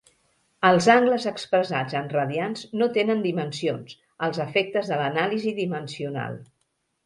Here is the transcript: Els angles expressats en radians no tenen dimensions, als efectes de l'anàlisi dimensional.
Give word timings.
Els 0.69 0.87
angles 0.93 1.27
expressats 1.31 1.97
en 1.99 2.09
radians 2.15 2.65
no 2.83 2.89
tenen 2.97 3.23
dimensions, 3.27 3.95
als 4.31 4.43
efectes 4.49 4.93
de 4.95 5.01
l'anàlisi 5.05 5.57
dimensional. 5.65 6.45